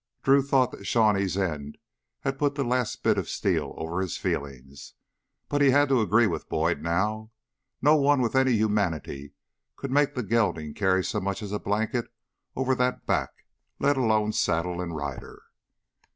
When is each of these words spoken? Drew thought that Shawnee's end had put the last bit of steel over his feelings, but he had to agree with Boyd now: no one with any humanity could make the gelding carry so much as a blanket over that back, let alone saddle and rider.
Drew 0.23 0.41
thought 0.41 0.71
that 0.71 0.85
Shawnee's 0.87 1.37
end 1.37 1.77
had 2.21 2.39
put 2.39 2.55
the 2.55 2.63
last 2.63 3.03
bit 3.03 3.19
of 3.19 3.29
steel 3.29 3.75
over 3.77 4.01
his 4.01 4.17
feelings, 4.17 4.95
but 5.47 5.61
he 5.61 5.69
had 5.69 5.89
to 5.89 6.01
agree 6.01 6.25
with 6.25 6.49
Boyd 6.49 6.81
now: 6.81 7.29
no 7.83 7.95
one 7.97 8.19
with 8.19 8.35
any 8.35 8.53
humanity 8.53 9.35
could 9.75 9.91
make 9.91 10.15
the 10.15 10.23
gelding 10.23 10.73
carry 10.73 11.03
so 11.03 11.21
much 11.21 11.43
as 11.43 11.51
a 11.51 11.59
blanket 11.59 12.11
over 12.55 12.73
that 12.73 13.05
back, 13.05 13.45
let 13.77 13.95
alone 13.95 14.33
saddle 14.33 14.81
and 14.81 14.95
rider. 14.95 15.43